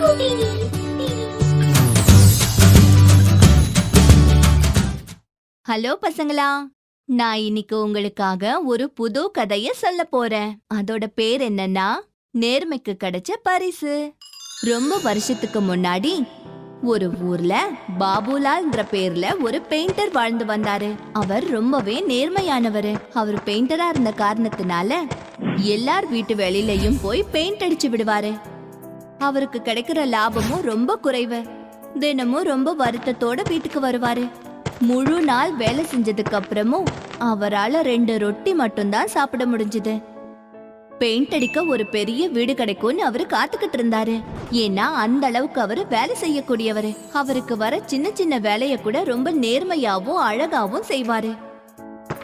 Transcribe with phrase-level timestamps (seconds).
[0.00, 0.12] Hello
[5.72, 6.66] பசங்களா
[7.04, 10.60] நான் இன்னைக்கு உங்களுக்காக ஒரு புது கதைய சொல்ல போறேன்.
[10.74, 11.94] அதோட பேர் என்னன்னா
[12.38, 14.14] நேர்மைக்கு கிடைச்ச பரிசு.
[14.60, 16.28] ரொம்ப வருஷத்துக்கு முன்னாடி
[16.82, 20.94] ஒரு ஊர்ல பாபுலால்ன்ற பேர்ல ஒரு பெயிண்டர் வாழ்ந்து வந்தாரு.
[21.12, 22.96] அவர் ரொம்பவே நேர்மையானவர்.
[23.12, 24.94] அவர் பெயிண்டரா இருந்த காரணத்தினால
[25.56, 28.49] எல்லார் வீட்டு வெளியிலயும் போய் பெயிண்ட் அடிச்சு விடுவாரு.
[29.20, 31.40] அவருக்கு கிடைக்கிற லாபமும் ரொம்ப குறைவு.
[31.98, 34.30] தினமும் ரொம்ப வருத்தத்தோட வீட்டுக்கு வருவாரு.
[34.80, 36.86] முழு நாள் வேலை செஞ்சதுக்கு அப்புறமும்
[37.20, 40.02] அவரால ரெண்டு ரொட்டி மட்டும்தான் சாப்பிட முடிஞ்சது.
[40.98, 44.22] பெயிண்ட் அடிக்க ஒரு பெரிய வீடு கிடைக்கும்னு அவரு காத்துக்கிட்டு இருந்தாரு.
[44.50, 46.96] ஏன்னா அந்த அளவுக்கு அவரு வேலை செய்யக்கூடியவர்.
[47.12, 51.32] அவருக்கு வர சின்ன சின்ன வேலைய கூட ரொம்ப நேர்மையாவும் அழகாவும் செய்வாரு.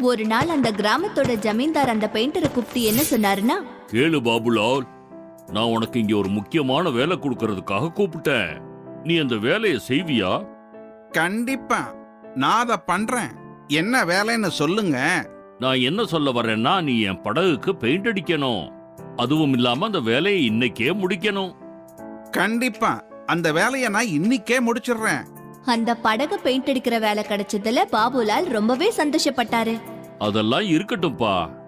[0.00, 3.58] ஒரு நாள் அந்த கிராமத்தோட ஜமீன்தார் அந்த பெயிண்டரை கூப்பிட்டு என்ன சொன்னாருன்னா
[3.92, 4.86] கேளு பாபுலால்.
[5.52, 8.60] நான் உனக்கு இங்க ஒரு முக்கியமான வேலை கொடுக்கறதுக்காக கூப்பிட்டேன்.
[9.02, 10.46] நீ அந்த வேலையை செய்வியா?
[11.10, 11.94] கண்டிப்பா.
[12.34, 13.38] நான் அதை பண்றேன்.
[13.66, 15.28] என்ன வேலைன்னு சொல்லுங்க.
[15.58, 18.70] நான் என்ன சொல்ல வரேன்னா நீ என் படகுக்கு பெயிண்ட் அடிக்கணும்.
[19.16, 21.54] அதுவும் இல்லாம அந்த வேலையை இன்னைக்கே முடிக்கணும்.
[22.30, 23.04] கண்டிப்பா.
[23.26, 25.24] அந்த வேலையை நான் இன்னிக்கே முடிச்சிடுறேன்.
[25.64, 29.80] அந்த படகு பெயிண்ட் அடிக்கிற வேலை கிடைச்சதுல பாபுலால் ரொம்பவே சந்தோஷப்பட்டாரு.
[30.18, 31.58] அதெல்லாம் இருக்கட்டும்பா.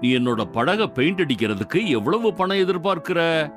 [0.00, 3.52] நீ என்னோட படக பெயிண்ட் அடிக்கிறதுக்கு எவ்வளவு பணம் எதிர்பார்க்கிற?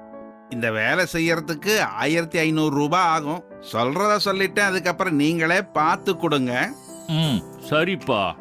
[0.49, 3.43] இந்த வேலை செய்யறதுக்கு ஆயிரத்தி ஐநூறு ரூபாய் ஆகும்.
[3.71, 6.71] சொல்றத சொல்லிட்டேன் அதுக்கப்புறம் நீங்களே பார்த்து கொடுங்க.
[7.07, 8.33] ம் சரிப்பா.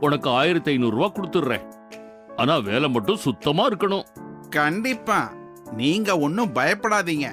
[0.00, 1.72] உனக்கு ஆயிரத்தி ஐநூறு ரூபா கொடுத்துட்றேன்.
[2.36, 4.04] ஆனா வேலை மட்டும் சுத்தமா இருக்கணும்.
[4.50, 5.32] கண்டிப்பா.
[5.76, 7.32] நீங்க ஒன்றும் பயப்படாதீங்க.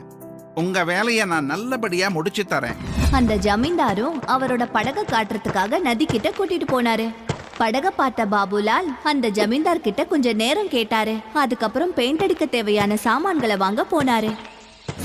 [0.55, 2.75] உங்க வேலையை நான் நல்லபடியா முடிச்சு தரேன்.
[3.11, 7.24] அந்த ஜமீன்தாரும் அவரோட படக காட்டுறதுக்காக நதி கிட்ட கூட்டிட்டு போனாரு.
[7.59, 11.14] படக பார்த்த பாபுலால் அந்த ஜமீன்தார் கிட்ட கொஞ்சம் நேரம் கேட்டாரு.
[11.34, 14.31] அதுக்கப்புறம் பெயிண்ட் அடிக்க தேவையான சாமான்களை வாங்க போனாரு.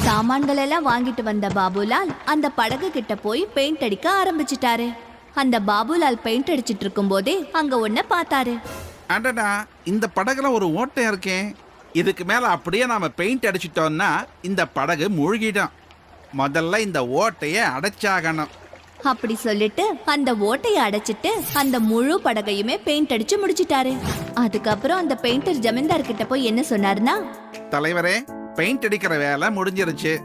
[0.06, 4.88] சாமான்கள் எல்லாம் வாங்கிட்டு வந்த பாபுலால் அந்த படகு கிட்ட போய் பெயிண்ட் அடிக்க ஆரம்பிச்சிட்டாரு.
[5.34, 8.54] அந்த பாபுலால் பெயிண்ட் அடிச்சிட்டு இருக்கும் போதே அங்க ஒன்ன பார்த்தாரு.
[9.06, 9.50] அடடா
[9.84, 11.56] இந்த படகுல ஒரு ஓட்டை இருக்கேன்
[11.92, 14.10] இதுக்கு மேல அப்படியே நாம பெயிண்ட் அடிச்சிட்டோம்னா
[14.42, 15.74] இந்த படகு மூழ்கிடும்.
[16.38, 18.52] முதல்ல இந்த ஓட்டையை அடைச்சாகணும்.
[19.04, 23.96] அப்படி சொல்லிட்டு அந்த ஓட்டைய அடைச்சிட்டு அந்த முழு படகையுமே பெயிண்ட் அடிச்சு முடிச்சிட்டாரு.
[24.34, 27.14] அதுக்கப்புறம் அந்த பெயிண்டர் ஜமீன்தார் கிட்ட போய் என்ன சொன்னாருன்னா
[27.70, 28.16] தலைவரே
[28.54, 30.18] பெயிண்ட் அடிக்கிற வேலை முடிஞ்சிருச்சு.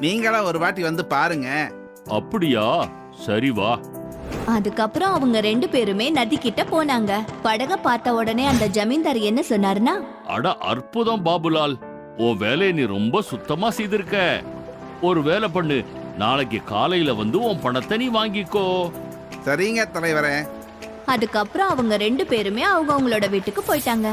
[0.00, 1.70] நீங்களா ஒரு வாட்டி வந்து பாருங்க.
[2.04, 2.88] அப்படியா?
[3.26, 3.78] சரி வா.
[4.46, 7.12] அதுக்கப்புறம் அவங்க ரெண்டு பேருமே நதி கிட்ட போனாங்க.
[7.44, 11.74] படக பார்த்த உடனே அந்த ஜமீன்தார் என்ன சொன்னாருன்னா அட அற்புதம் பாபுலால்.
[12.16, 14.42] உன் வேலையை நீ ரொம்ப சுத்தமா செய்திருக்க.
[15.00, 15.84] ஒரு வேலை பண்ணு
[16.18, 18.90] நாளைக்கு காலையில வந்து உன் பணத்தை நீ வாங்கிக்கோ.
[19.44, 20.48] சரிங்க தலைவரே.
[21.06, 24.08] அதுக்கப்புறம் அவங்க ரெண்டு பேருமே அவங்க அவங்களோட வீட்டுக்கு போயிட்டாங்க.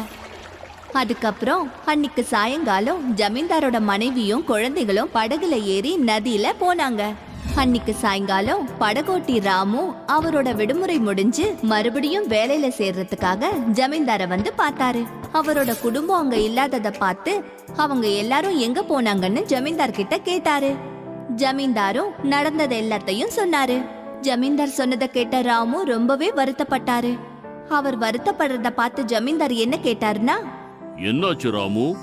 [0.93, 7.03] அதுக்கப்புறம் அன்னைக்கு சாயங்காலம் ஜமீன்தாரோட மனைவியும் குழந்தைகளும் படகுல ஏறி நதியில போனாங்க.
[7.55, 15.05] அன்னைக்கு சாயங்காலம் படகோட்டி ராமு அவரோட விடுமுறை முடிஞ்சு மறுபடியும் வேலையில சேர்றதுக்காக ஜமீன்தார வந்து பார்த்தாரு.
[15.33, 17.43] அவரோட குடும்பம் அங்க இல்லாதத பார்த்து
[17.75, 20.93] அவங்க எல்லாரும் எங்க போனாங்கன்னு ஜமீன்தார் கிட்ட கேட்டாரு.
[21.33, 23.85] ஜமீன்தாரும் நடந்தது எல்லாத்தையும் சொன்னாரு.
[24.21, 27.19] ஜமீன்தார் சொன்னதை கேட்ட ராமு ரொம்பவே வருத்தப்பட்டாரு.
[27.69, 30.35] அவர் வருத்தப்படுறத பார்த்து ஜமீன்தார் என்ன கேட்டாருன்னா
[30.95, 31.95] என்னாச்சு ராமு?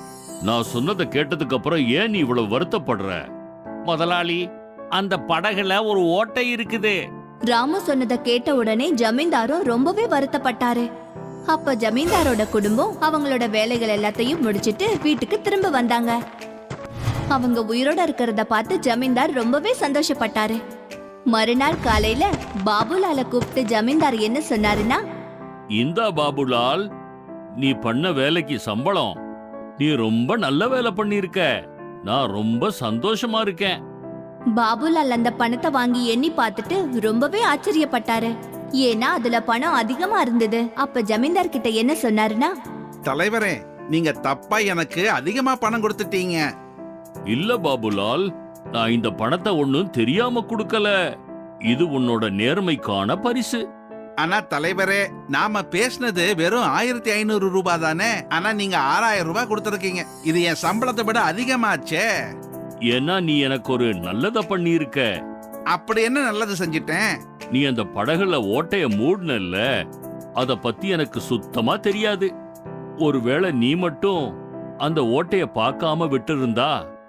[0.42, 3.28] நான் சொன்னதை கேட்டதுக்கு அப்புறம் ஏன் நீ இவ்வளவு வருத்தப்படுற?
[3.84, 4.48] முதலாளி
[4.88, 7.04] அந்த படகுல ஒரு ஓட்டை இருக்குது.
[7.40, 10.90] ராமு சொன்னதை கேட்ட உடனே ஜமீன்தாரும் ரொம்பவே வருத்தப்பட்டாரு.
[11.46, 16.22] அப்ப ஜமீன்தாரோட குடும்பம் அவங்களோட வேலைகள் எல்லாத்தையும் முடிச்சிட்டு வீட்டுக்கு திரும்ப வந்தாங்க.
[17.28, 20.56] அவங்க உயிரோட இருக்கிறத பார்த்து ஜமீன்தார் ரொம்பவே சந்தோஷப்பட்டாரு.
[21.24, 22.24] மறுநாள் காலையில
[22.64, 24.98] பாபுலால கூப்பிட்டு ஜமீன்தார் என்ன சொன்னாருன்னா
[25.68, 26.90] இந்தா பாபுலால்
[27.56, 29.14] நீ பண்ண வேலைக்கு சம்பளம்.
[29.78, 31.40] நீ ரொம்ப நல்ல வேலை பண்ணிருக்க
[32.04, 33.82] நான் ரொம்ப சந்தோஷமா இருக்கேன்.
[34.54, 38.30] பாபுலால் அந்த பணத்தை வாங்கி எண்ணி பார்த்துட்டு ரொம்பவே ஆச்சரியப்பட்டாரு.
[38.72, 40.60] ஏன்னா அதுல பணம் அதிகமா இருந்தது.
[40.74, 42.50] அப்ப ஜமீன்தார் கிட்ட என்ன சொன்னாருன்னா
[43.02, 43.54] தலைவரே
[43.88, 46.36] நீங்க தப்பா எனக்கு அதிகமா பணம் கொடுத்துட்டீங்க.
[47.24, 48.36] இல்ல பாபுலால்
[48.72, 51.16] நான் இந்த பணத்தை ஒண்ணும் தெரியாம கொடுக்கல.
[51.58, 53.68] இது உன்னோட நேர்மைக்கான பரிசு.
[54.14, 58.26] ஆனா தலைவரே நாம பேசினது வெறும் ஆயிரத்தி ஐநூறு ரூபாய் தானே?
[58.28, 60.02] ஆனா நீங்க ஆறாயிரம் ரூபாய் கொடுத்துருக்கீங்க.
[60.24, 62.06] இது என் சம்பளத்தை விட அதிகமாச்சே.
[62.78, 65.22] ஏன்னா நீ எனக்கு ஒரு நல்லத பண்ணியிருக்க.
[65.64, 67.16] அப்படி என்ன நல்லது செஞ்சிட்டேன்?
[67.50, 69.86] நீ அந்த படகுல ஓட்டைய மூடுனல்ல.
[70.34, 72.34] அத பத்தி எனக்கு சுத்தமா தெரியாது.
[72.98, 74.36] ஒருவேளை நீ மட்டும்
[74.78, 77.00] அந்த ஓட்டைய பார்க்காம விட்டிருந்தா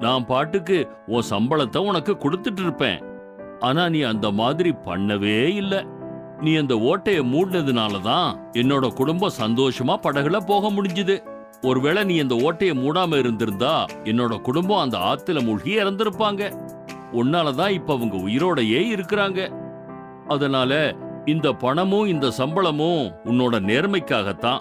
[0.00, 3.02] நான் பாட்டுக்கு உன் சம்பளத்தை உனக்கு கொடுத்துட்டு இருப்பேன்.
[3.58, 5.84] ஆனா நீ அந்த மாதிரி பண்ணவே இல்ல.
[6.40, 11.24] நீ அந்த ஓட்டையை மூடினதுனால தான் என்னோட குடும்பம் சந்தோஷமா படகுல போக முடிஞ்சுது.
[11.62, 16.52] ஒருவேளை நீ அந்த ஓட்டையை மூடாம இருந்திருந்தா என்னோட குடும்பம் அந்த ஆத்துல மூழ்கி இறந்திருப்பாங்க.
[17.12, 19.50] உன்னாலதான் இப்ப அவங்க உயிரோடையே இருக்கிறாங்க.
[20.28, 20.94] அதனால
[21.24, 24.60] இந்த பணமும் இந்த சம்பளமும் உன்னோட நேர்மைக்காகத்தான்.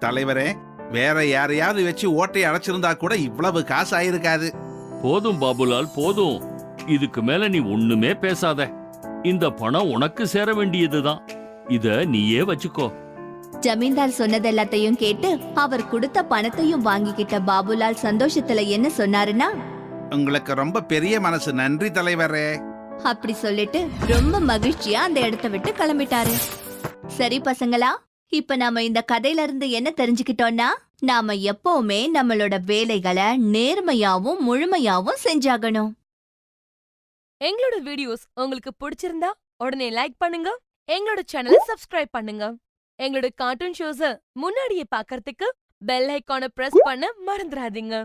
[0.00, 0.54] தலைவரே
[0.90, 4.68] வேற யாரையாவது வச்சு ஓட்டையை அடைச்சிருந்தா கூட இவ்வளவு காசு ஆயிருக்காது
[5.02, 6.42] போதும் பாபுலால் போதும்.
[6.86, 8.70] இதுக்கு மேல நீ ஒண்ணுமே பேசாத.
[9.22, 11.28] இந்த பணம் உனக்கு சேர வேண்டியதுதான்.
[11.68, 12.92] இத நீயே வச்சுக்கோ.
[13.60, 19.44] ஜமீன்தார் சொன்னது எல்லாத்தையும் கேட்டு அவர் கொடுத்த பணத்தையும் வாங்கிக்கிட்ட பாபுலால் சந்தோஷத்துல என்ன சொன்னாருன்னா?
[20.14, 21.52] உங்களுக்கு ரொம்ப பெரிய மனசு.
[21.52, 22.60] நன்றி தலைவரே.
[23.02, 26.34] அப்படி சொல்லிட்டு ரொம்ப மகிழ்ச்சியா அந்த இடத்த விட்டு கிளம்பிட்டாரு.
[27.06, 27.96] சரி பசங்களா
[28.28, 30.68] இப்ப நாம இந்த கதையில இருந்து என்ன தெரிஞ்சுக்கிட்டோம்னா
[31.08, 35.92] நாம எப்பவுமே நம்மளோட வேலைகளை நேர்மையாவும் முழுமையாவும் செஞ்சாகணும்.
[37.40, 39.30] எங்களோட வீடியோஸ் உங்களுக்கு பிடிச்சிருந்தா
[39.64, 40.50] உடனே லைக் பண்ணுங்க
[40.88, 42.44] எங்களோட சேனலை சப்ஸ்கிரைப் பண்ணுங்க.
[43.04, 44.10] எங்களோட கார்ட்டூன் ஷோஸ
[44.42, 45.48] முன்னாடியே பார்க்கறதுக்கு
[45.90, 47.96] பெல் ஐக்கான பிரஸ் பண்ண மறந்துடாதீங்க.